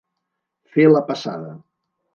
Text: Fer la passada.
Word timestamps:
Fer 0.77 0.87
la 0.95 1.05
passada. 1.13 1.57